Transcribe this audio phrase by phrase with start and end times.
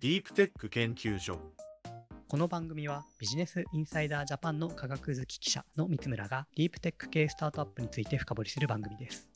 [0.00, 1.38] ディープテック研究所
[2.28, 9.28] この番組はビジネスインサイダージャパンの科学好き記者の三村がディープテック系スタートアップについて深掘りする番組です。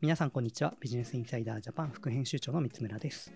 [0.00, 0.74] 皆さんこんにちは。
[0.80, 3.32] ビジネスインサイダージャパン副編集長の三村です。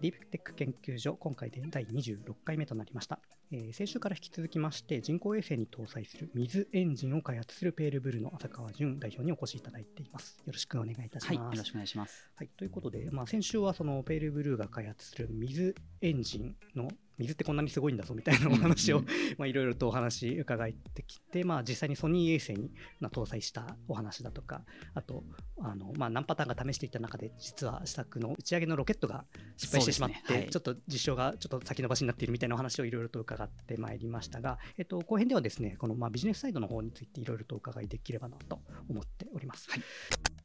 [0.00, 3.18] ディープテック研究所、今回で第26回目となりました。
[3.52, 10.38] えー先週から引き続きまして、人工衛星に搭載する水エンジンを開発するペールブルーの浅川淳代表にお越しいただいています。
[10.44, 11.28] よろしくお願いいたします。
[11.28, 12.30] はい、よろしくお願いします。
[12.34, 19.02] はい、ということで、まあ、先週はそのペールブルーが開発する水エンジンの水ってこんなにすごいんだぞみたいなお話を
[19.44, 22.70] いろいろとお話伺ってきて、まあ、実際にソニー衛星に
[23.00, 24.62] まあ搭載したお話だとか
[24.94, 25.24] あと
[25.60, 29.24] あの、まあ、何パターンか試していった中で実は試作の打ち上げのロケットが
[29.56, 30.38] 失敗してしまって、ね。
[30.40, 30.50] はい。
[30.50, 39.70] ちょっと実証がちょっと先延ばしになっているみたいなお話をいろいろと伺ってまいりましたが、えっと、後編ではですねこのまあビジネスサイドの方についていろいろとお伺いできればなと思っております。
[39.70, 40.35] はい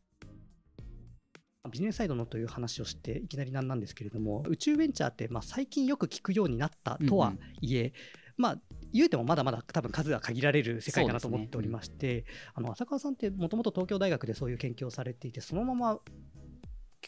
[1.70, 7.94] ビジネスサイドのという話をしていきなりなんなんですけれども宇宙ベンチャーってまあ最近よく聞くようになったとはいえ、
[8.38, 8.58] まあ
[8.92, 16.00] 言うてもまだまだ多分数が限られる世界かなと思っておりまして、あの浅川さんってもともと東京大学でそういう研究をされていてそのまま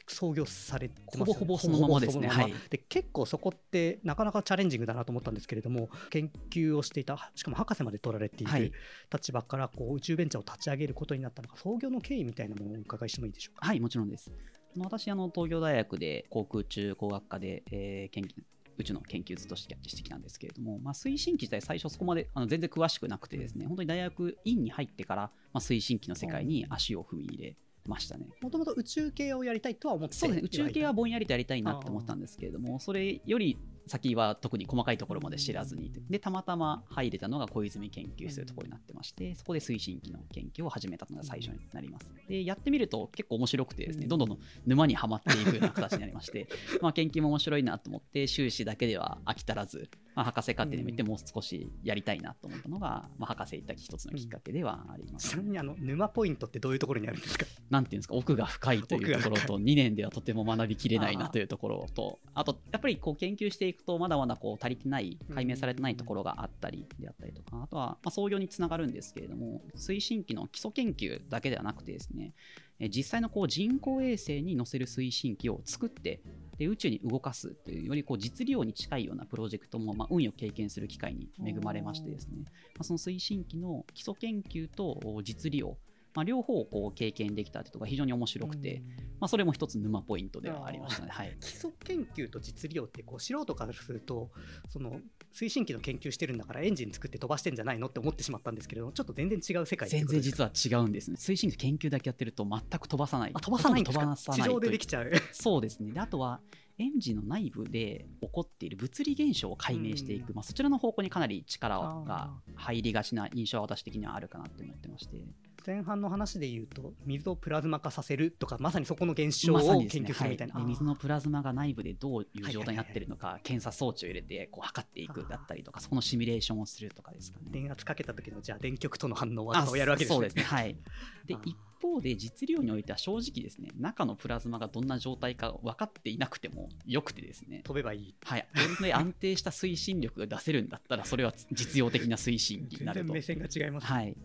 [0.07, 2.27] 創業されてますほぼほぼそのままですね。
[2.27, 2.53] はい。
[2.69, 8.61] で結構そこってなかなかチャレンジングだなと思ったんですけれども研究をしていたしかも博士まで取られていはい。
[8.69, 8.73] る
[9.11, 13.67] 立場からこう宇宙ベンチャーを立ち上げることになったのか創業の経緯みたいなものをお伺いしてもいいでしょうか？
[13.67, 14.31] はい、もちろんです。
[14.77, 18.43] 私、あの東京大学で航空宇宙工学科で、えー研究
[18.75, 25.21] 宇宙の研究ずっとしてしてきたんですけれども、まあ、推進機自体、最初そこまであの全然詳しくなくてですね、本当に大学院に入ってから、
[25.53, 28.27] まあ、推進機の世界に足を踏み入れましたね。
[28.41, 42.11] もともと宇宙系をやりたいとは思ってそうですね、宇宙系はぼぼんやりとやりたいなって思ったんですけれども、それより先は特に細かいところまで知らずに、で、たまたま入れたのが小泉研究室というところになってまして、そこで推進機の研究を始めたのが最初になります。
[42.27, 46.47] で、やってみると結構面白くてですね、どんどん沼にはまっていくような形になりまして、
[46.81, 57.45] まあ研究も面白いなと思って、修士だけでは飽き足らず、まあ、博士課程にも行ってもう少しやりたいなと思ったのが、まあ、博士行った一つのきっかけではあります、ちなみにあの沼ポイントってどういうところにあるんですか？
[57.69, 72.33] なんていうんですか、奥が深いというところと、2年ではとても学びきれないなというところと、あと、やっぱりこう研究していくと、まだまだこう足りてない、解明されてないところがあったりであったりとか、あとは、まあ、創業につながるんですけれども、推進機の基礎研究だけではなくてですね、
[72.79, 76.21] え実際のこう人工衛星に載せる推進機を作って、
[76.57, 85.77] で宇宙に動かすというよりこう実利用に近いようなプロジェクトも、まあ、運よく経験する機会に恵まれましてですね、まあ、その推進機の基礎研究と実利用、
[86.13, 88.83] まあ、両方をこう経験できたというところが非常に面白くて、
[89.19, 91.09] まあ、それも一つ沼ポイントではありましたね。
[91.11, 94.29] はい、基礎研究と実利用ってこう素人からすると
[94.69, 94.99] その
[95.33, 101.17] 推進機の研究してるんだからエンジン作って飛ばしてんじゃないのって思ってしまったんですけれどもちょっと全然違う世界って全然実は違うんですね。
[101.19, 103.31] 推進機研究だけやってると全く飛ばさない。
[103.33, 104.03] あ飛ばさないんですか？
[104.03, 105.91] 地ど飛ばさないという上でできちゃうそうですね。
[105.91, 106.41] であとは、
[106.77, 115.17] エンジンの内部で起こっている物理現象を解明していく、うんまあ、そちらの方向にかなり力があ入りがちな印象は私的にはあるかなって思ってまして。
[115.65, 120.63] 前半の話で言うと水をプラズマ化させるとかまさにそこの現象を研究するみたいな、はい。
[120.63, 127.45] で水あのプラズマが内部でどういう状態になってるのか、検査装置を入れてこう測っていくだったりとか、そこのシミュレーションをするとかですかね。
[127.49, 130.43] ー電圧かけた時のじゃあ電極との反応はをやるわけですねそうですね。
[130.43, 130.75] はい。
[131.25, 138.15] であ、一方で実量においては正直ですね、中のプラズマがどんな状態か分かっていなくてもよくてですね、飛べばいい。
[138.23, 143.13] はい、本当に安定した推進力が出せるんだったら、それは実用的な推進機になると。
[143.13, 143.21] 目。
[143.21, 144.15] 線が違います、はい、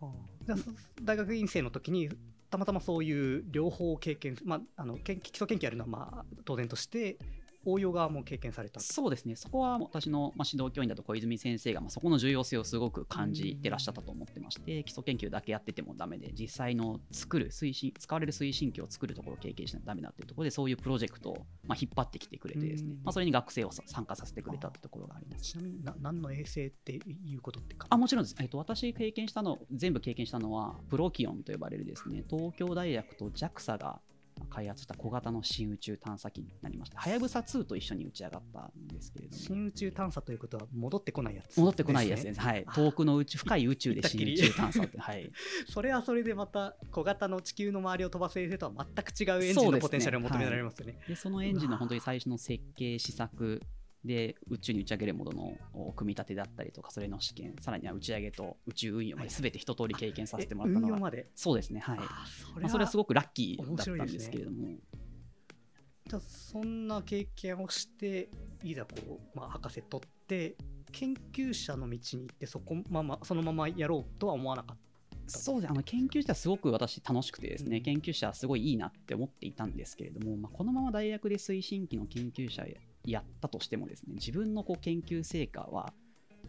[0.00, 0.35] はあ
[1.02, 2.08] 大学院生の時に
[2.50, 7.18] たまたまそういう両方を経験、まあ、あの基礎研究やるのはまあ当然として
[7.66, 25.44] 応用側も経験されたそうですね、そこは私の、まあ、指導教員だと小泉先生が、まあ、そこの重要性をすごく感じてらっしゃったと思ってまして、基礎研究だけやっててもダメで、実際の作る推進、使われる推進機を作るところを経験しないとダメだっていうところで、そういうプロジェクトを、まあ、引っ張ってきてくれてですねうん、まあ、それに学生をさ参加させてくれたってところがあります。
[25.44, 27.86] ちなみにな何の衛星っていうことってか？
[27.90, 34.00] あもちろんです、えっと、私経験したの全部経験したのはプロキオンと呼ばれるですね東京大学と JAXA が
[34.46, 39.42] 開発した小型の新宇宙探査機になりましてはやぶさ2と一緒に打ち上がったんですけれども。
[39.42, 45.30] 新宇宙探査ということは戻ってこないやつ、戻ってこないやつです、はい、あ遠くの宇宙深い宇宙で新宇宙探査って、 はい、
[45.68, 50.98] それはそれでまた小型の地球の周りを飛ばす衛星とは全く違うエンジンのポテンシャルを求められますよね。
[51.08, 53.60] でそのエンジンの本当に最初の設計試作
[54.06, 61.28] で宇宙に打ち上げるもののお組み立てだったりとかそれの試験さらには打ち上げと宇宙運用まで全て一通り経験させてもらったのがえ運用まで。
[61.34, 61.98] そうですねはい。
[62.00, 64.68] あそまあ、それはすごくラッキーだったんですけれども、
[66.06, 68.28] じゃあそんな経験をして
[68.62, 70.56] いざこう、まあ、博士取って
[70.92, 74.76] 研究者の道に行ってそこままそのままやろうとは思わなかっ
[75.28, 77.82] そうですあの研究してはすごく私楽しくてですね、うん。
[77.82, 82.64] 研究者はすごいいいなって思っていたんですけれども、まあ、このまま大学で推進機の研究者
[83.06, 85.92] やったとしてもですね自分のこう研究成果は、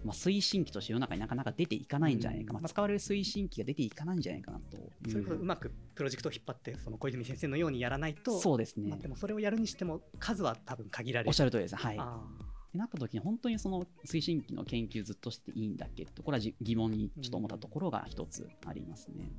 [0.04, 2.62] まあ、推進機として世の中になかなか出ていかないんじゃないか、うん。
[2.62, 5.12] まあ、使われる推進機が出ていかないんじゃないかなという。
[5.12, 8.90] それこそうまくプロジェクトを引っ張ってその小泉先生のようにやらないとそうですね。
[8.90, 11.30] まあ、でもそれをやるにしても数は多分限られる。
[11.30, 11.76] おっしゃる通りです。
[11.76, 11.98] はい。
[12.00, 12.20] あ
[12.68, 19.32] ってなった時に本当にその推進機の研究ずっとしていいんだっけとこれはじ疑問にちょっと思ったところが一つありますね。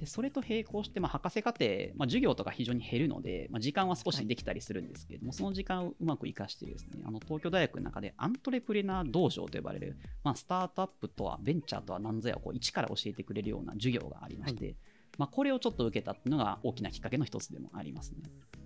[0.00, 14.74] でそれと並行して、まあ、博士課程、まあ、授業とか非常に減るので、まあ、時間は少しできたりするんですけれども、その時間をうまく活かしてですねあの東京大学の中でアントレプレナー道場と呼ばれる、まあ、スタートアップとはベンチャーとは何ぞやをこう一から教えてくれるような授業がありまして、
[15.18, 18.22] まあ、これをちょっと受けたっていうのが大きなきっかけの一つでもありますね。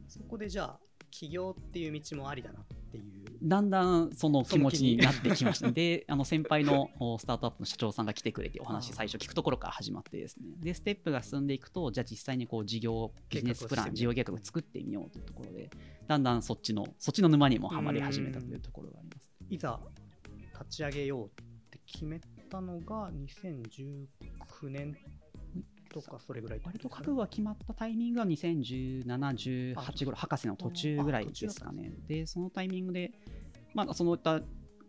[0.07, 0.79] そこでじゃあ
[1.11, 2.65] 起業っていう道もありだなっ
[2.95, 5.71] ていうだんだんその気持ちになってきました。
[5.71, 10.47] で、あの先輩のおスタートアップの社長さんが来てくれてお話最初聞くところから始まってですね。
[10.61, 15.71] で、ステップが進んでいくと、じゃあ実際にこう事業、ビジネスプラン、事業計画を作ってみようというところで、
[16.07, 19.31] だんだんそっちの、そっちの沼にもはまり始めたというところがあります。
[19.51, 19.79] いざ
[20.55, 21.31] 立ち上げようっ
[21.71, 24.07] て決めたのが2019
[24.71, 24.97] 年
[26.03, 31.93] とかそれぐらい割と覚悟が決まったタイミングが2017、18ぐらい、博士の途中ぐらいですかね。
[32.09, 33.13] で、そのタイミングで、
[33.75, 34.41] まあ、その他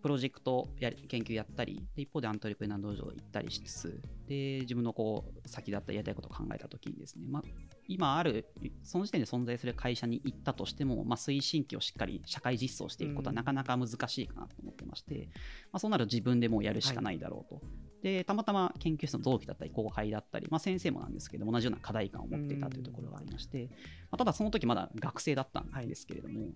[0.05, 7.43] プロジェクトやり研究やったり、で一方でアントレプレナー道場行ったりしつつ、で自分のこう先だったりやりたいことを考えたときにですね、まあ、
[7.87, 8.45] 今ある、
[8.83, 15.29] その時点で存在する会社に行ったとしても、まあ、推進機をしっかり社会実装していくことはうんなかなか難しいかなと思ってまして、
[15.71, 17.61] まあ、そうなると自分でもうやるしかないだろうと。
[18.05, 23.69] でたまたま研究室の同期だったり後輩だったり、まあ、先生もなんですけど同じような課題感を持っていたというところがありまして、ま
[24.11, 26.49] あ、ただその時まだ学生だったんですけれども、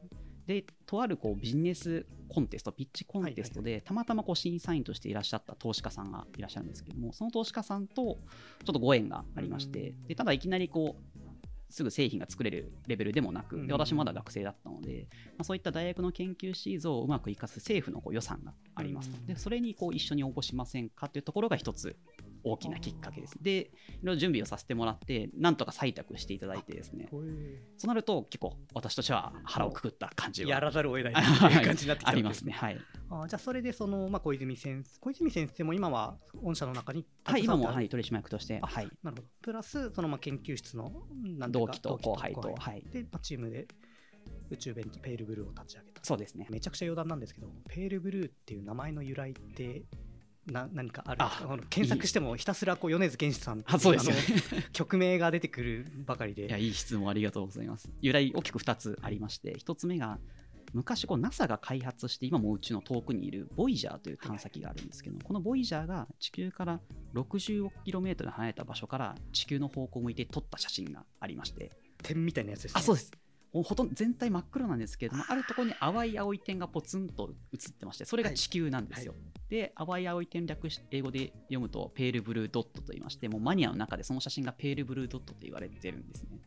[0.45, 8.17] でとあるこうビジネスコンテストピッチコンテストで、たまたまこう審査員としていらっしゃった投資家さんがいらっしゃるんですけどもその投資家さんとちょっ
[8.65, 11.28] とご縁がありまして、でただいきなりこう
[11.69, 15.07] すぐ製品が作れるレベルでもなく、で私もまだ学生だったので、
[15.37, 21.95] まあ、そういった大学の研究シーズンをうまく生かす政府のこう予算がありますでそれにこう一緒に応募しませんかというところが一つ
[22.43, 23.37] 大きなきっかけです。
[23.41, 23.63] で、い
[24.03, 27.19] ろいろ準備をさせてもらって、なんとか採択していただいてですね、そ
[27.85, 32.53] うなると結構私としては腹をくくった感じはやらざるを得ないっていう感じになってきた ありますね。
[32.53, 32.79] はい。
[33.11, 39.27] あじゃあそれでその、まあ、小泉先生小泉先生も今は御社の中にはい、今も、はい、取締役として、あはい、なるほど。
[39.41, 40.91] プラスそのまあ研究室の
[41.49, 43.67] 同期と後輩と、はい、で、まあ、チームで
[44.49, 46.03] 宇宙ベンチペールブルーを立ち上げた。
[46.03, 46.47] そうですね。
[46.49, 49.83] めちゃくちゃ余談なんですけどペールブルーっていう名前の由来って
[50.51, 51.57] な何かあるんですか？
[51.69, 54.09] 検索してもひたすらこう米津玄師さんあそうです。
[54.09, 54.21] よね
[54.73, 56.47] 曲名が出てくるばかりで。
[56.47, 57.89] いや、いい質問ありがとうございます。
[58.01, 60.19] 由来大きく2つありまして、1つ目が、
[60.71, 66.79] 昔こう NASA が開発して今も宇宙の遠くにいるボイジャーという探査機があるんですけど、このボイジャーが地球から
[67.15, 71.71] 60億キロメートル離れた場所から地球の方向を向いて撮った写真がありまして、
[72.03, 73.11] 点みたいなやつです、ね、あ、そうです。
[73.51, 79.15] もうほとんど全体真っ黒なんですけれども、あるところに淡い青い点がポツンと映ってまして、それが地球なんですよ。
[79.49, 86.39] で、淡い青い点略し英語で読むと、ペールブルードットと言いまして、もうマニアの中でその写真がペールブルードットと言われてるんですね。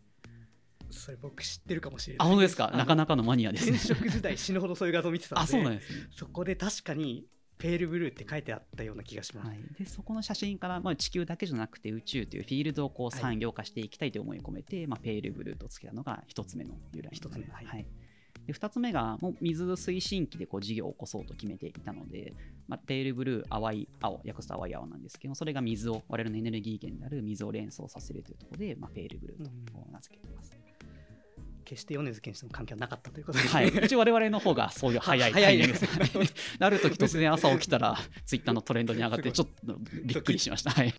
[0.91, 2.71] それ僕知ってるかもしれなあ、い本当ですか？
[2.71, 3.79] なかなかのマニアですね。
[3.79, 3.95] 転。
[3.95, 5.43] 職時代死ぬほどそういう画像見てたんで。
[5.43, 6.07] あ、そうなんですね。
[6.11, 7.27] そこで確かに
[7.59, 17.65] ペールブルーって書いてあったような気がします、はい、でそこの写真から、まあ、地球だけじゃなくて宇宙というフィールドをこうはい産業化していきたいという思いを込めて、まあ、ペールブルーとつけたのが一つ目の由来一つ目はい。
[17.65, 17.87] はい、
[18.46, 22.34] で2つ目がもう水推進機でこう事業を起こそうと決めていたので、
[22.69, 29.51] まあ、ペールブルー淡い青訳すと淡い青なんですけどそれが水を我々のエネルギー源である水を連想させるというところで、まあ、ペールブルーと
[29.93, 30.56] 名付けています、
[31.65, 35.87] 決して米津玄師との関係はなかったということですはね、い、一応我々の方がそういう早いタイミングです。
[36.58, 37.96] ある時突然朝起きたら
[38.27, 40.70] ツイッターのトレンドに上がってちょっとびっくりしました。
[40.70, 40.94] はい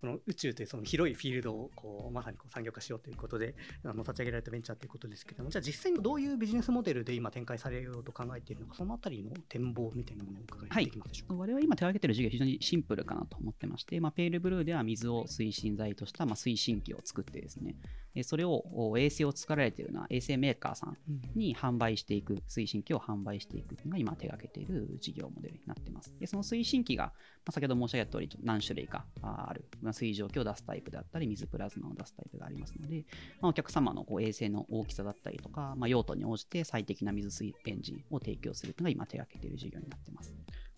[0.00, 17.76] その宇宙というその広いフィールドをこうまさにこう産業化しようということであの立ち上げられたベンチャーということですけどもじゃあ実際にどういうビジネスモデルで今展開されようと考えているのかそのあたりの展望みたいなものを伺いできますでしょうか、我々今手掛けている事業非常にシンプルかなと思ってまして、まあ、ペールブルーでは水を推進剤とした、まあ、推進機を作ってですね、
[18.22, 20.96] それをお衛星を作られているような衛星メーカーさん
[21.34, 26.12] に販売していく、推進機を販売していくというのが今手掛けている事業モデルになっています。
[26.18, 27.12] でその推進機が、ま
[27.46, 33.04] あ、先ほど申し上げた通り、何種類かあある、まあ、水蒸気を出すタイプであったり、水プラズマを出すタイプがありますので、
[33.40, 40.34] まあ、お客様のこう衛星の大きさだったりとか、まあ、用途に応じて最適な水水エンジンを提供するというのが今手掛けている事業になっています。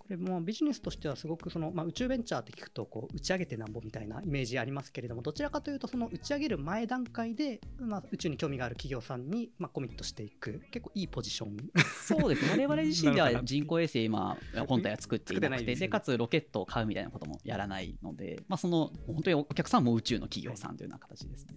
[0.09, 10.63] これもビジネスとしてはすごくその、まあ、宇宙ベンチャーって聞くとこう打ち上げてなんぼみたいなイメージありますけれどもどちらかというとその打ち上げる前段階で、まあ、宇宙に興味がある企業さんに、まあ、コミットしていく。
[10.71, 11.57] 結構いいポジション。
[12.07, 12.67] そうですね。
[12.67, 21.55] 我々自身では人工衛星今本体は作っていなくてでねでかつロケットを買うみたいなこともやらないので、まあ、その本当にお客さんも宇宙の企業さんというような形ですね。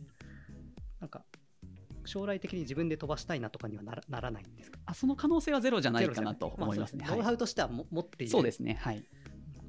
[1.00, 1.24] なんか
[2.06, 4.80] 将来的に自分で飛ばしたいなとかにはならならないんですか？
[4.86, 7.06] あその可能性はゼロじゃないかなと思いますね。
[7.08, 8.78] ノウハウとしてはも持っているそうですね。
[8.82, 9.04] はい。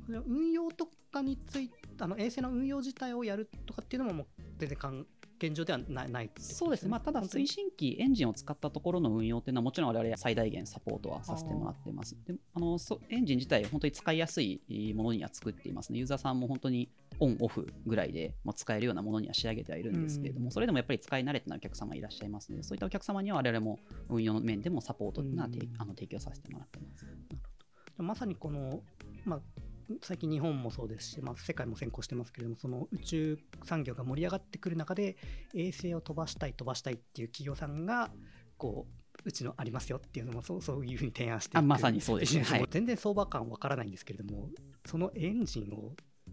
[0.09, 4.27] 運用とかについてあの衛星の運用自体をやるとかっていうのももう
[4.59, 5.07] 全然かん
[5.39, 12.17] 現状ではないないってことそうですね、まあ、ただ推進機、エンジンを使ったところの運用っていうのは、もちろん我々最大限サポートはさせてもらってます。
[12.25, 14.61] であのそエンジン自体、本当に使いやすい
[14.95, 15.99] ものには作っていますね。
[15.99, 16.91] ユーザーさんも本当に
[17.23, 20.51] オン、オフぐらいでもう使えるようなものには仕上げてはいるんですけれども、うん。
[20.51, 25.41] それでもやっぱり使い慣れてないお客様いらっしゃいますので、そういったお客様には我々も運用の面でもサポートっていうん。
[25.41, 27.07] あの提供させてもらってます。
[27.99, 28.83] まさにこの、
[29.25, 29.41] まあ、
[30.01, 35.17] 最近日本もそうですし、まあ、世界も先行してますけれどもその宇宙産業が盛り上がってくる中で
[35.55, 38.11] 衛星を飛ばしたい飛ばしたいっていう企業さんが
[38.57, 42.37] こううちのありますよっていうのもそうそういうふうに提案してまさにそうです。
[42.37, 44.49] ね全然相場感わからないんですけれども
[44.87, 45.93] そのエンジンを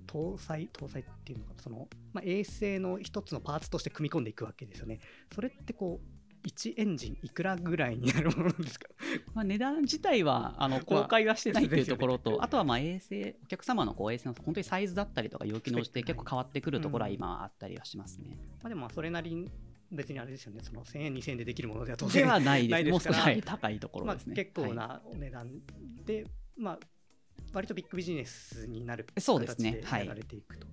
[0.10, 5.00] 搭載搭載っていうのかなその、まあ、衛星の一つのパーツとして組み込んでいくわけですよね。
[5.34, 8.88] それってこう1エンジンいくらぐらいになるものですか？
[9.36, 18.38] まあ、値段自体はあの公開はしてないというところと、あとはまあ衛星、お客様のこう衛星の本当にサイズだったりとか、要求に応じて結構変わってくるところは今あったりはしますね。
[18.64, 19.52] まあでもまあそれなりに
[19.92, 20.62] 別にあれですよね。
[20.64, 24.36] その1000円2000円でできるものでは当然ではないです、ないですもう少しはい高いところまあですね。
[24.36, 25.52] 結構はいなお値段
[26.06, 26.26] で、
[26.56, 26.80] まあ
[27.54, 30.68] 割とビッグビジネスになる形でやられていくと。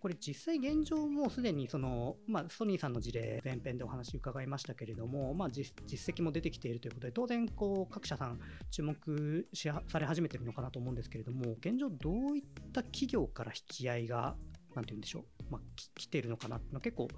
[0.00, 8.38] これ実際現状もうすでにその、まあ、ソニーさんの事例前編でお話伺いましたけれども、まあ、実実績も出てきているということで当然こう各社さん
[8.70, 14.36] 注目しはされ始めてるのかなと思うんですけれども現状どういった企業から引き合いが
[14.76, 17.08] なんて言うんでしょう、まあ、き来てるのかなっていうのは結構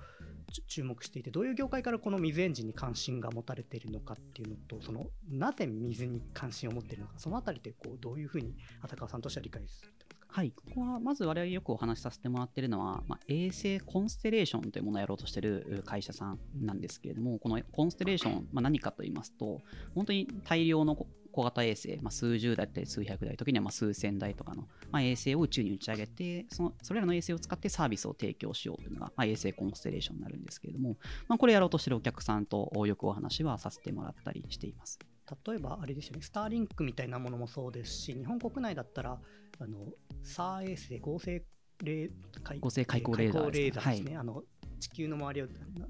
[0.66, 9.92] 注目していてどういう業界からこの水エンジンに関心が持たれているのかっていうのとそのなぜ水に関心を持っているのかそのあたりでこうどういうふうに浅川さんとしては理解する
[10.30, 19.62] はい、ここはまず我々よくお話しさせてもらっているのは、まあ、衛星コンステレーションというものをやろうとしている会社さんなんですけれども、このコンステレーション、まあ、何かと言いますと、
[19.94, 20.94] 本当に大量の
[21.32, 30.96] 小小型衛星、まあ、数十台だったり数百台、時にはまあ数千台とかの、まあ、衛星を宇宙に打ち上げてその、それらの衛星を使ってサービスを提供しようというのが、まあ、衛星コンステレーションになるんですけれども、
[31.28, 34.98] まあ、これやろうとしているお客さんとよくお話はさせてもらったりしています。
[35.46, 39.20] 例えばあれですよねスターリンクみたいなものもそうですし日本国内だったら
[39.58, 39.88] あの
[40.24, 41.44] SAR 衛星合成
[41.84, 42.10] レー
[42.42, 43.70] 海合成開口レーダーですね。
[43.70, 44.42] 開口レーダーですね、あの
[44.80, 45.46] 地球の周りを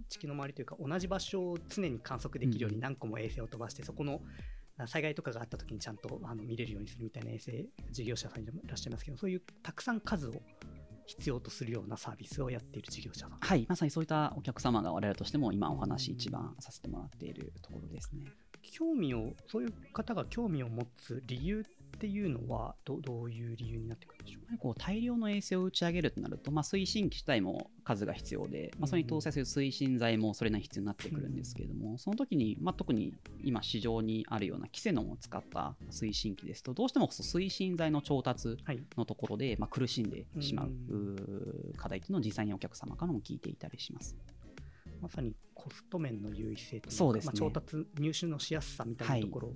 [0.09, 4.21] 地球の周りというか同じ場所を常に観測できるように何個も衛星を飛ばして、そこの
[4.87, 10.35] 災害とかがあった時にちゃんとあの見れるようにするみたいな衛星事業者さんいらっしゃいますけどそういうたくさん数を
[11.07, 18.31] 必要とするようなサービスをやっている事業者さんはい、まさにそういったお客様が我々としても今お話一番させてもらっているところですね。
[18.71, 24.43] 興味をそういう方が興味を持つ理由っていうのはどどういう理由になってくるんでしょう？
[24.45, 38.83] やはりこう大量の衛星を打ち上げるとなると、まあ、推進機自体も数が必要で、まあ、それに搭載する推進剤もそれなりに必要になってくるんですけれども、その時に、まあ、特に今市場にあるようなキセノンを使った推進機ですとどうしても推進剤の調達はい。
[38.97, 44.17] のところで、まあ、苦しんでしまうう課題というのを実際にお客様からも聞いていたりします。
[45.01, 47.21] まさにコスト面の優位性というかそうね。
[47.25, 49.53] まあ、調達、入手のしやすさみたいなところ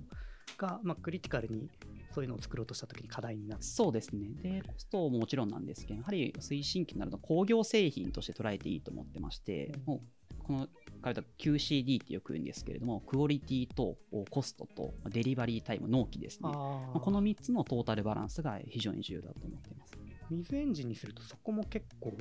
[0.57, 1.69] が、まあ、クリティカルに
[2.13, 3.63] そういうのを作ろうとしたときに課題になる。
[3.63, 4.29] そうですね。
[4.41, 10.01] で、コストももちろんなんですけど、やはり推進機になると工業製品として捉えていいと思ってまして、うんもう
[10.43, 10.67] この
[11.01, 13.97] 彼ら QCD ってよく言うんですけれども、クオリティと
[14.29, 16.49] コストとデリバリータイム、納期ですね。
[16.49, 19.93] まあこの3つのトータルバランスが非常に重要だと思っています。
[20.29, 22.13] 水エンジンにするとそこも結構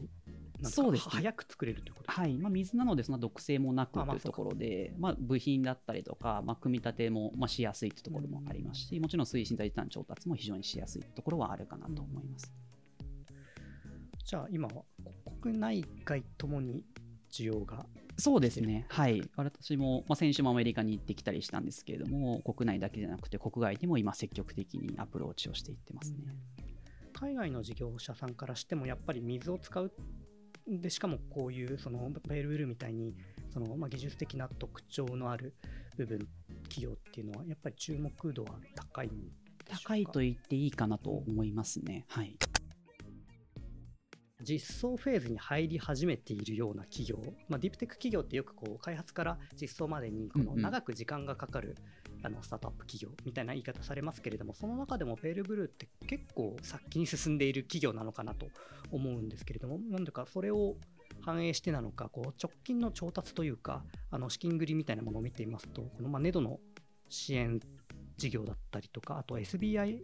[0.64, 1.10] そうですね。
[1.12, 2.08] 早く作れるということ。
[2.08, 2.38] ですかはい。
[2.38, 12.52] まあ、水なのでそんな毒性もなくというところで、まあ、部品だったりとか、まあ、組み立てもまあしやすいというところもありますし、もちろん推進剤自体の調達も非常にしやすいところはあるかなと思います。
[14.24, 14.82] じゃあ今は
[15.42, 16.84] 国内外ともに
[17.30, 17.84] 需要が
[18.18, 26.18] そうですね、はい、私も、まあ、先週もアメリカに行ってきたりしたんですけれども、国内だけじゃなくて、国外にも今、積極的にアプローチをしていってますね。
[27.12, 29.92] 海外の事業者さんからしてもやっぱり水を使う
[30.66, 33.14] でしかもこういうそのペールウールみたいに
[33.52, 35.54] その、まあ、技術的な特徴のある
[35.96, 36.18] 部分
[36.68, 39.10] 企業っていうのはやっぱり注目度は高い
[39.68, 42.04] 高いと言っていいかなと思いますね。
[42.08, 42.36] はい。
[44.42, 47.16] 実装フェーズに入り始めているような企業、
[47.48, 51.76] まあ、ディープテック企業ってよくこう開発から実装までにこの長く時間がかかる、
[52.22, 58.46] あのスタートアップ企業みたいな言い方されますけれどもその中でもペールブルーって結構先に進んでいる企業なのかなと
[58.90, 60.76] 思うんですけれどもなんでかそれを
[61.20, 66.58] 反映してなのかこう直近の調達というかあの資金繰りみたいなものを見ていますとこのまあネドの
[67.08, 67.60] 支援
[68.22, 69.98] 事業だったりとか、あと SBIR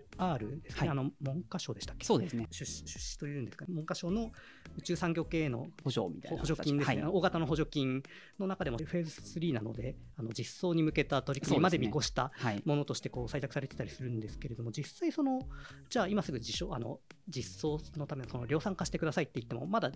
[0.60, 2.04] ですね、はい、あの文科省でしたっけ？
[2.04, 2.48] そうですね。
[2.50, 4.32] 出出資というんですか、文科省の
[4.76, 8.02] 宇宙産業系への補助みたいな補助金ですね、はい、大型の補助金
[8.40, 12.32] の中でもフェーズ3なので、あの実装に向けた取り組みまで見越した
[12.64, 15.40] ものとしてこう採択されてたりするんですけれども、実際、その
[15.88, 16.98] じゃあ今すぐ実証あの
[17.28, 19.92] 実装のためのその量産化してくださいって言っても、まだ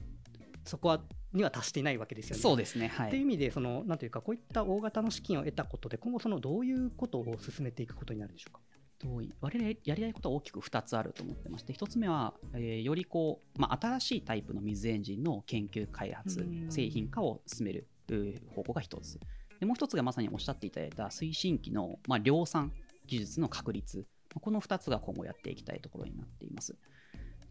[0.65, 1.03] そこは
[1.33, 2.43] には達していないわけですよね。
[2.43, 8.61] そうですね、はい、という意味でその、なんていうか、こういった大型の資金を得たことで、今後、そのどういうことを進めていくことになるんでしょうか？
[9.41, 17.89] 我々やりたいことは大きく2つあると思ってまして1つ目は、えー、よりこう、まあ、新しいタイプの水エンジンの研究開発製品化を進める
[18.55, 19.19] 方向が1つ。
[19.59, 22.73] でもう1つがまさにおっしゃっていただいた推進機の、まあ、量産
[23.07, 24.07] 技術の確立。
[24.41, 26.75] この2つが今後やっていきたいところになっています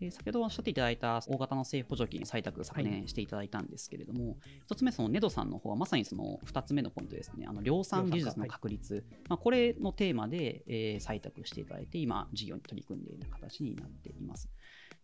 [0.01, 14.49] で先ほどおっしゃっていただいた大型の政府補助金採択昨年していただいたんですけれども、はい、1つ目、そのネドさんの方はまさにその2つ目のポイントですね、あの量産技術の確立、はい、まあ、これのテーマで、えー、採択していただいて、今、事業に取り組んでいる形になっています。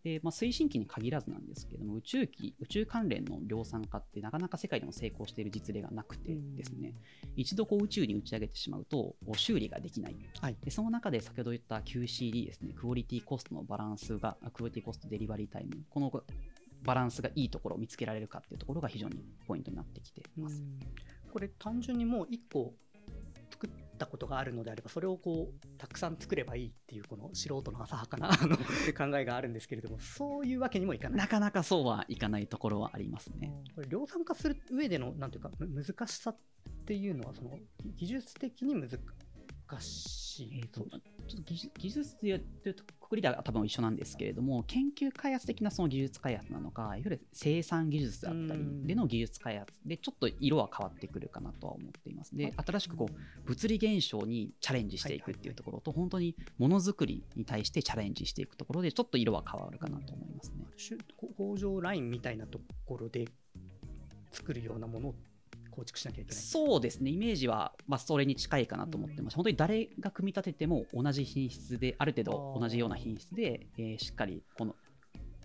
[0.03, 6.93] で、まあ、推進機に限らずなんですけども、宇宙機、宇宙関連の量産化ってなかなか世界でも成功している実例がなくてですね、
[7.35, 10.15] 一度こう宇宙に打ち上げてしまうと、修理ができない。
[10.39, 16.11] はい、でその中で先ほど言った QCD ですね、クオリティコストのバランスが、クオリティコストデリバリータイム、この
[16.83, 20.63] バランスがいいところを見つけられるかっていうところが非常にポイントになってきています。
[21.31, 22.73] これ単純にもう1個
[23.51, 28.29] 作ったことがあるのであればそれをこうたくさん作ればいいっていうこの素人の浅はかな
[28.97, 31.17] 考えがあるんですけれどもそういうわけにもいかない。
[31.17, 33.53] なかなかそうはいかないところはありますね。
[33.75, 36.37] これ量産化する上でのなんていうか難しさっ
[36.85, 37.57] ていうのはその
[37.95, 38.89] 技術的に難
[39.79, 52.35] しい、えーと、ちょっと技術で言うとくくりでは多分一緒なんですけれども研究開発的なその技術開発なのかいわゆる生産技術だったりでの技術開発でちょっと色は変わってくるかなとは思っています。
[52.35, 60.65] で新しくこう物理現象にチャレンジしていくっていうところと本当にものづくりに対してチャレンジしていくところでちょっと色は変わるかなと思いますね。
[61.37, 63.27] 工場ラインみたいなところで
[64.31, 65.15] 作るようなもの
[65.77, 66.41] 構築しなきゃいけない。
[66.41, 74.75] そうですね、イメージは、まあ、それに近いかなと思ってます、うん、本当に誰が組み立てても同じ品質で、ある程度同じような品質で、えー、しっかりこの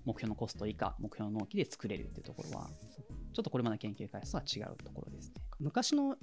[0.06, 2.70] 目標のコスト以下、目標の納期で作れるっていうところは、
[3.34, 5.34] ちょっとこれまで研究開発とは違うところですね。
[5.60, 6.16] 昔の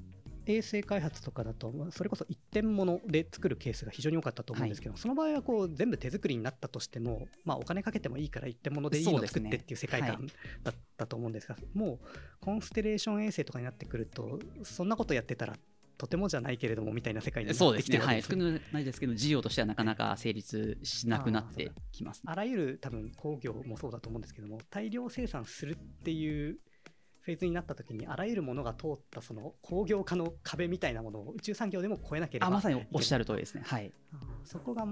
[0.50, 10.28] 衛星開発とかだと、それこそ一点物で作るケースが非常に多かったと思うんですけど、はい、その場合はこう全部手作りになったとしても、まあ、お金かけてもいいから一点物でいいのを作ってっていう世界観
[10.64, 12.08] だったと思うんですが、すねはい、もう
[12.42, 15.56] コンステレーション衛星とかになってくると、そんなことやってたら、
[16.00, 18.44] とてもじゃないけれどもみたいな世界になってきてるわけですね。
[18.44, 26.58] はい、少ないですけど、事業としてはなかなか成立しなくなってきます、ね、あらゆる多分工業もそうだと思うんですけども、大量生産するっていう
[27.22, 33.64] フェーズになった時にあらゆるものが通ったその工業化の壁みたいなものを宇宙産業でも超えなければあまさにおっしゃる通りですね。
[33.66, 33.92] はい、
[34.44, 34.88] そこが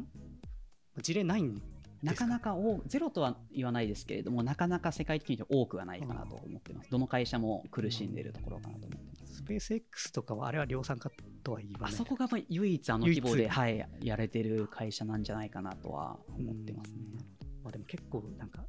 [1.02, 1.62] 事例ないん
[2.04, 6.92] なかなかゼロとは言わないですけれども、なかなか世界的に多くはないかなと思ってます。
[6.92, 9.36] どの会社も苦しんでいるところかなと思ってます。
[9.38, 11.10] スペース X とかは、あれは量産化
[11.44, 17.00] とは言いあそこが唯一あの規模で、はい、やれてる会社なんじゃないかなとは思ってますね。
[17.64, 18.64] まあ、でも結構なんか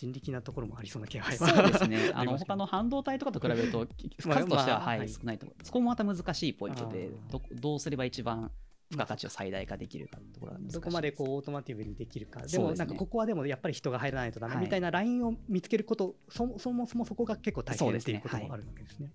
[0.00, 2.10] 人力なところもありそうな気配はそうですね。
[2.16, 3.86] あの他の半導体とかと比べると
[4.18, 5.38] 数としては、はい、少ない。
[5.38, 8.50] と思うそこもまた難しいポイントでどどうすれば一番
[8.90, 12.40] 付加価値を最大化できるかところがどこまでこうオートマティブにできるか。
[12.40, 14.56] でもなんかここはでもやっぱり人が入らないとダメ。
[14.56, 14.80] みたい。
[14.80, 19.12] なラインを見つけること、そそもそもそこが結構大変っていうこともあるわけですね。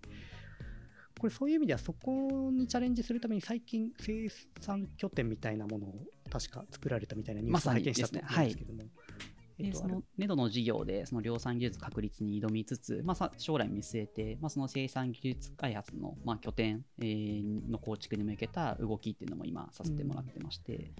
[1.20, 4.28] これそういう意味ではそこにチャレンジするために最近生
[4.60, 5.94] 産拠点みたいなものを
[6.30, 8.84] 確か作られたみたいなニュースを拝見したと思うんですけども、
[9.58, 20.94] でそのネドの事業でその量産技術確立に挑みつつ、まあ、将来見据えて、まあ、その生産技術開発の、まあ、拠点、えー、の構築に向けた動きっていうのも今させてもらってまして、うん、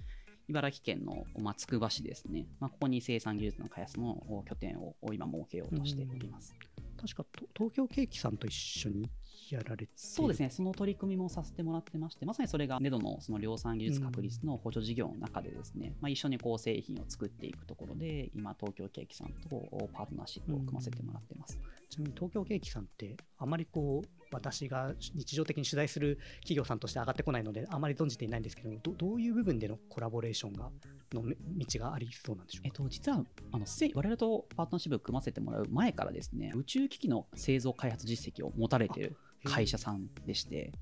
[0.48, 6.54] 茨城県の、まあ、つくば市ですね、まあ、ここに生産技術の開発の拠点を今設けようとしております。
[6.78, 9.10] うん、確か東京ケーキさんと一緒に
[9.54, 21.58] やられてそうですね、その取り組みもさせてもらってまして、まさにそれがネドのその量産技術確立の補助事業の中でですね、うん、まあ、一緒にこう製品を作っていくところで、今、東京ケーキさんとパートナーシップを組ませてもらってます。
[21.58, 30.70] うん、ちなみに東京ケーキさんって、あまりこう、私が日常的に取材する企業さんとして上がってこないので、あまり存じていないんですけどど、どういう部分でのコラボレーションが
[31.14, 33.18] の道がありそうなんでしょうか、えっと、実は
[33.52, 40.72] あの我々とパートナーシップを組ませてもらう前からですね宇宙機器の製造開発実績を持たれている会社さんでして。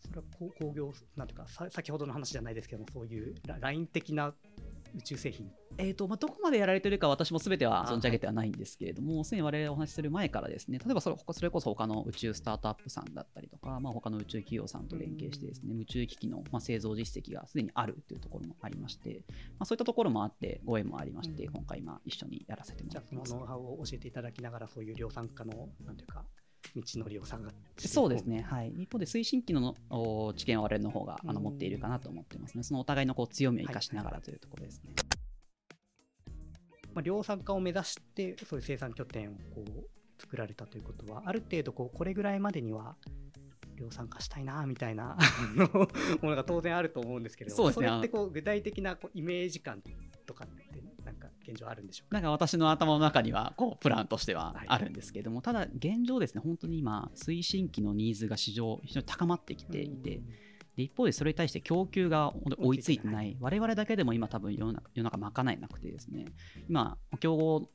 [0.00, 4.34] それは工工業なんていうかさ先ほどの話じゃないですけどもそういうラライン的な
[4.94, 5.50] 宇宙製品。
[5.76, 19.24] えーとまあ、どこまでやられてるか私も全ては存じ上げてはないんですけれども、すでに我々お話しする前からですね、例えばそれそれこそ他の宇宙スタートアップさんだったりとか、まあ、他の宇宙企業さんと連携してですね、宇宙機器のまあ製造実績がすでにあるというところもありまして、
[19.58, 21.52] まあ、そういったところもあって、ご縁もありまして、うん。
[21.54, 23.30] 今回まあ一緒にやらせてもじゃらってます。
[23.30, 26.24] あそのノウハウを教えていただきながらそういう量産化のなんていうか
[26.74, 27.48] 道のりを探
[27.78, 31.44] してそうですね、はい、一方で推進機のお知見は我々の方があのうん。
[31.44, 34.92] 持っているかなと思ってますね、そのお互いのこう強みを生かしながらというところですね。
[36.94, 42.96] まあ、量産化を目指してそういう生産拠点をこう作られたということはある程度こうこれぐらいまでには
[43.76, 45.18] 量産化したいなみたいな
[46.22, 47.86] ものが当然あると思うんですけれどそうですね。
[47.88, 49.82] れってこう具体的なこうイメージ感
[50.24, 50.83] とかって
[51.46, 52.14] 現状あるんでしょうか？
[52.14, 54.66] なんか私の頭の中にはこうプランとしてははい。
[54.68, 60.20] あるんですけれども、ただ現状ですね本当に今推進機のニーズが市場非常に高まってきていて、
[60.76, 63.36] で一方でそれに対して供給が本当に追いついてない。
[63.40, 66.24] 我々だけでも今多分世の中世の中賄えなくてですね。
[66.68, 67.68] 今競合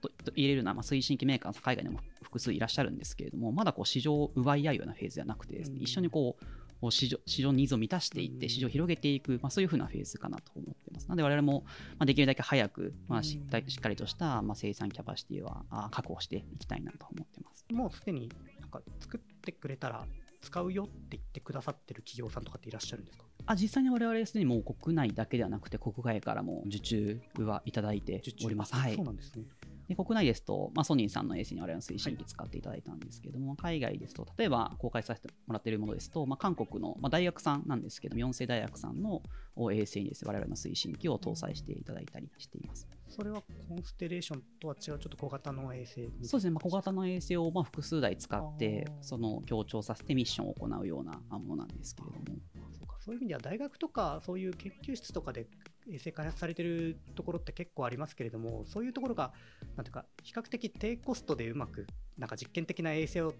[0.00, 5.82] とと入れるような、まあ、推進機メーカーの海外にも複数いらっしゃるんですけれどもまだこう市場を奪い合うようなフェーズではなくてですね、うん。
[5.82, 6.44] 一緒にこう
[6.80, 11.04] こう市場市場ニーズを満たしていって、うん市場を広げていく、まあ、そういうふうなフェーズかなと思ってます。
[11.08, 11.64] なので、我々も、
[11.98, 17.64] まあ、できるだけ早く、まあ、しっかりとした、まあ、生産キャパシティはあ確保していきたいなと思ってます。
[17.72, 20.04] もうすでになんか作ってくれたら
[20.40, 23.24] 使うよって言ってくださってる企業さんとかっていらっしゃるんですか？
[23.46, 28.74] あ実際に我々すでにもう国内だけではなくて、国外からも受注はいただいております。
[28.74, 29.44] あはいそうなんですね。
[29.90, 39.20] で国内ですと、まあ、ソニーさんの AC に我々の推進機使っていただいたんですけども、海外ですと、例えば公開させてもらっているものですと、まあ、韓国の、まあ、大学さんなんですけども、四世大学さんの
[39.56, 42.86] AC にです、ね、我々の推進機を搭載していただいたりしています。
[43.08, 52.38] それはコンステレーションとは違うちょっと小型の衛星そうですね、まあ、小型の衛星をまあ複数台使ってその強調させてミッションを行うようなものなんですけれども、
[52.70, 52.96] そうか。
[53.00, 55.48] そういう意味では大学とかそういう研究室とかで
[55.90, 59.32] 衛星開発されてるところって結構ありますけれどもそういうところが
[59.76, 61.86] なんていうか比較的低コストでうまく
[62.18, 63.34] なんか実験的な衛星を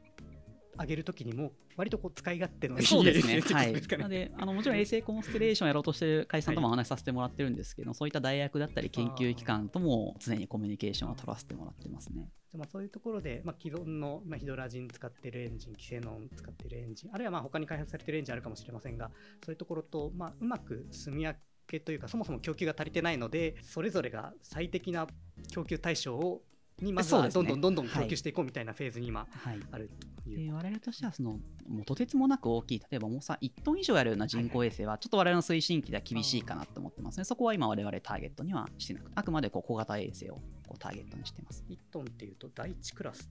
[0.80, 3.66] 上げるときにも割とこう使い勝手のいいそうですね、はい。
[3.66, 12.28] ことですかね なので、あのもちろん衛星コンステレーションをやろうとしている会社さんともお話しさせてもらってるんですけど、そういった大学だったり研究機関とも常にコミュニケーションを取らせてもらってますね。
[12.52, 19.10] でまあそういうところで、まあ、既存の、まあ、ヒドラジン使ってるエンジン、キセノン使ってるエンジン、あるいはまあ他に開発されてるエンジンあるかもしれませんが、
[19.44, 21.36] そういうところと、まあ、うまく住み分
[21.70, 25.06] けというか、そもそも供給が足りてないので、それぞれが最適な
[25.52, 26.42] 供給対象を
[26.82, 29.60] にまずはどんどんどんどんはい供給していこうみたいなフェーズに今はい。
[29.70, 29.90] ある
[30.22, 30.46] という。
[30.46, 31.32] で我々としてはその、
[31.68, 37.24] もうとてつもなく大きい、例えば重さ1トン以上あるような人工衛星は、ちょっと我々の推進機では厳しいかなと思ってますね。
[37.24, 40.34] そこは今、我々ターゲットにはしてなくて、あくまでこう小型衛星を
[40.66, 41.64] こうターゲットにしてます。
[41.68, 43.30] 1トンっていうと第1クラス。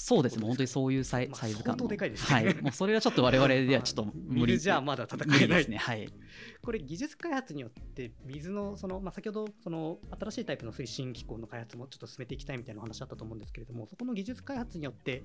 [0.00, 1.78] そうですね、本当にそういうサイ,、まあサイズ感の。
[1.80, 2.62] 相当でかいですねはい。
[2.62, 5.76] もうそれはちょっと我々ではちょっと無理水じゃまだ戦えないですね。
[5.76, 6.08] はい。
[6.62, 15.24] これ技術開発によって水のその、まあ、先ほどその新しいタイプの推進機構の開発もちょっと進めていきたいみたいなお話あったと思うんですけれどもそこの技術開発によって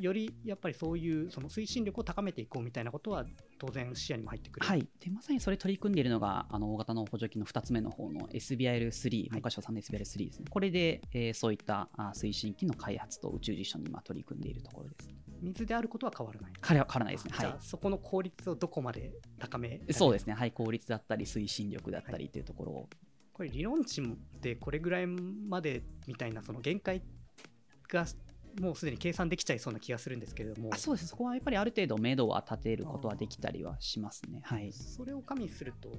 [0.00, 3.24] よりやっぱりそういうその推進力を高めていこうみたいなことは
[3.58, 4.66] 当然視野にも入ってくる。
[4.66, 10.46] はい、でまさにそれ取り組んでいるのが、あの大型の補助金の2つ目の方の SBIL3、文科省さんの SBIL3 ですね。
[10.48, 15.10] これで、えーそういったあ推進機の開発と宇宙実証に今取り組んでいるところです。
[15.40, 16.52] 水であることは変わらない。
[16.60, 17.34] 彼は変わらないですね。
[17.38, 19.80] じゃあはそこの効率をどこまで高め？
[19.88, 19.92] い。
[19.92, 20.34] そうですね。
[20.34, 22.88] はい、効率だったり推進力だったりというところを。
[23.32, 24.02] これ理論値
[24.42, 27.02] でこれぐらいまでみたいなその限界
[27.88, 28.04] が
[28.60, 31.08] もうすでに計算できちゃいそうな気がするんですけれどもあそうです。
[31.08, 34.40] そこはやっぱりある程度目処は立てることはできたりはしますね。
[34.44, 34.72] はい。
[34.72, 35.90] それを加味すると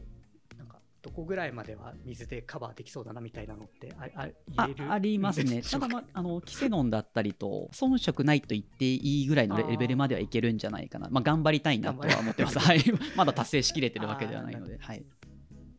[0.57, 4.91] なんかどこぐらいまでは水でカバーできそうだなみたいなのってあああ言える？
[4.91, 5.61] ありますね。
[5.69, 11.09] ただ、まあ、あのキセノンだったりと、遜色ないと言っていいぐらいのレベルまではいけるんじゃないかな。
[11.09, 12.59] まあ、頑張りたいなとは思ってます。
[12.59, 12.83] はい。
[13.15, 14.77] まだ達成しきれてるわけではないので。
[14.77, 15.03] はい。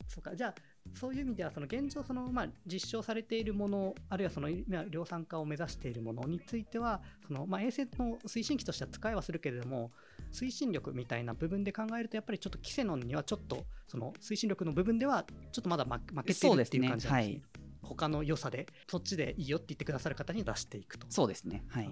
[0.08, 0.54] そうかじゃあ
[0.94, 9.90] そういう意味ではその現状その、まあ、実証されているものあるいはその今量産化を目指しているものについてはその、まあ、衛星の推進機としては使いはするけれども
[10.32, 21.64] 推進力みたいな部分で考えるとやっぱりちょっとキセノンにはちょっとその推進力の部分ではちょっとまだ負負けてそうですねるっていう感じなんですねはい他の良さでそっちでいいよって言ってくださる方に出していくとそうですね。
[21.68, 21.90] はい。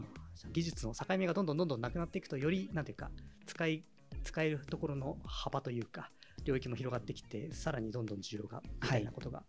[0.52, 3.10] 技術の境目がどんどんどんどんなくなっていくとよりなんていうか
[3.46, 3.84] 使い
[4.22, 6.10] 使えるところの幅というか
[6.44, 9.42] 領域も広がってきてさらにどんどん需要がみたいなことが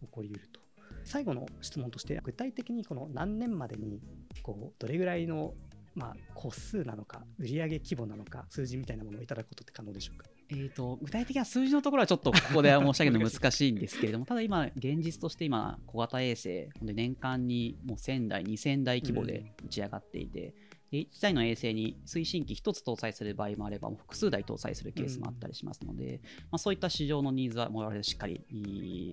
[0.00, 0.60] 起こりうると、
[1.04, 4.00] 最後の質問として具体的にこの何年までに
[4.42, 5.54] こうどれぐらいの
[5.94, 10.26] まあ、個数なのか、売上規模なのか、数字みたいなものをいただくことって可能でしょうか？
[10.52, 20.52] えーと、具体的な数字のところはちょっとここで申し上げるの難しいんですけれども、 ただ今、現実として今、小型衛星、年間にもう1000台、2000台規模で打ち上がっていて、うん、
[20.92, 26.20] 1台の衛星に推進機1つ搭載する場合もあれば、複数台搭載するケースもあったりしますので、うん、ま
[26.52, 28.44] あ、そういった市場のニーズは、我々しっかり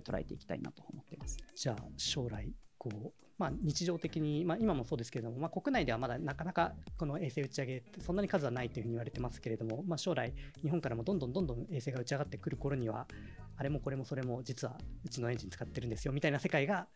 [0.06, 1.38] 捉えていきたいなと思っています。
[1.56, 13.08] じゃあ将来こうまあ、日常的に、まあ、今もそうですけれども、まあ、国内ではまだなかなかこの衛星打ち上げってそんなに数はないというふうに言われてますけれども、まあ、将来、日本からもどんどんどんどん衛星が打ち上がってくる頃には、
[13.56, 16.88] あれもこれもそれも実はうちのエンジン使ってるんですよみたいな世界が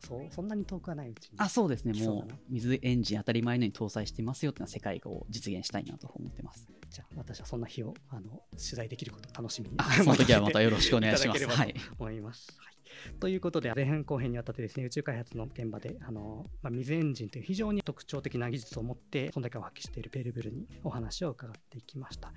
[0.00, 1.30] そうそんなに遠くはないうちに。
[1.38, 1.92] あそうですね。
[2.04, 6.68] もう水エンジン当たり前のように搭載してますよっていう世界を実現したいなと思ってます。
[6.90, 11.46] じゃあ私はそんな日をあの取材できることを楽しみに その時はまたよろしくお願いします。
[11.46, 12.78] はい、思います、はい。
[13.20, 22.32] ということで、前編後編にわたってですね、宇宙開発の現場で、あの、まあ、水エンジンという非常に特徴的な技術を持って存在感を発揮しているペルブルにお話を伺っていきました。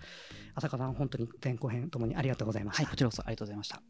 [0.55, 2.83] 浅川さん、本当に前後編ともにありがとうございました。
[2.83, 3.81] はい、こちらこそありがとうございました。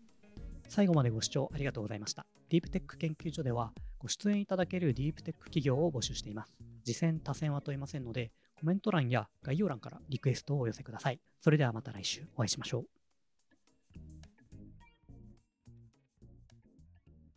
[0.71, 2.25] 最後までご視聴ありがとうございました。
[2.49, 6.53] ディープテック研究所では、ご出演いただけるディープテック企業を募集しています。
[6.85, 11.19] 次戦多戦は問いませんので、コメント欄や概要欄からリクエストをお寄せください。
[11.41, 13.00] それではまた来週お会いしましょう。